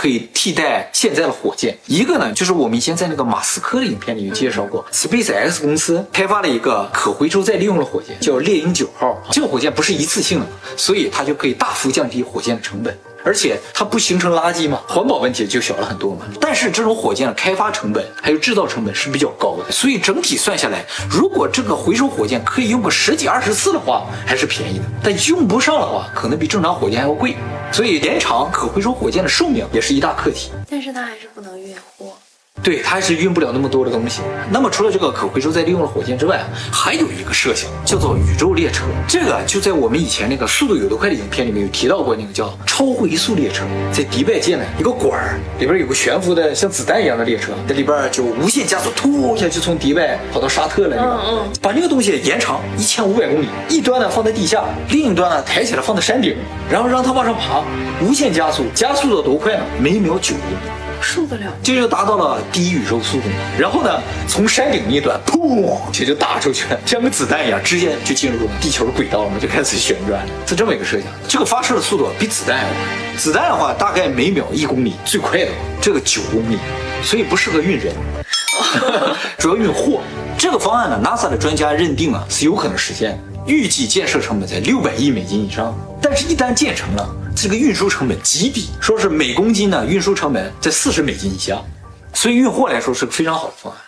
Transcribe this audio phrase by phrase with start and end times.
[0.00, 1.76] 可以替代现在的火箭。
[1.84, 9.22] 一个呢，就是我们以前在那个马斯克的影片里面介绍过，SpaceX 公司开发了一个可回收再利用的火箭，叫猎鹰九号。
[9.30, 12.96] 这个火箭不是一次性的，所以它就可以大幅降低火箭的成本。
[13.24, 16.26] 而且它不形成垃圾嘛，环保问题就小了很多嘛。
[16.40, 24.84] 但是这种火箭的开发成本还有制造成本是比较高的，所以整体算下来，如果这个回收火箭可以用个十几二十次的话，还是便宜的。
[25.02, 27.36] 但用不上的话，可能比正常火箭还要贵。
[27.72, 30.50] 所以延长可回收火箭的寿命也是一大课题。
[30.68, 32.14] 但是它还是不能运货。
[32.62, 34.20] 对，它还是运不了那么多的东西。
[34.50, 38.84] 那么除了这个可回收再利用的火箭之外，还有一个设想叫做宇宙列车。
[39.08, 56.36] 这个就在我们以前那个《速度有多快》的影片里面有提到过，那个叫超回速列车，在迪拜建了一个管儿，里边有个悬浮的像子弹一样的列车，在里边就无限加速，突一下就从迪拜跑到沙特了，嗯嗯，把那个东西延长一千五百公里，一端呢放在地下，另一端呢抬起来放在山顶，
[56.70, 57.64] 然后让它往上爬，
[58.02, 59.62] 无限加速，加速到多快呢？
[59.80, 60.89] 每秒九公里。
[61.00, 63.24] 受得了，这就达到了第一宇宙速度。
[63.58, 63.90] 然后呢，
[64.28, 70.20] 从山顶那端，噗，这就打出去了，像个子弹一样，直接就进入了地球的轨道了嘛，就开始旋转。
[70.46, 71.06] 是这么一个设想。
[71.28, 75.48] 这个发射的速度比子弹要快，子弹的话大概每秒一公里，最快的
[75.80, 76.58] 这个九公里，
[77.02, 77.94] 所以不适合运人，
[79.38, 80.00] 主要运货。
[80.38, 85.76] 这个方案呢，NASA 的专家认定啊是有可能实现，预计建设成本在六百亿美金以上。
[86.00, 87.08] 但是，一旦建成了，
[87.42, 91.58] 这个运输成本极低，说是每公斤呢运输成本在四十美金以下，
[92.12, 93.80] 所以运货来说是个非常好的方案。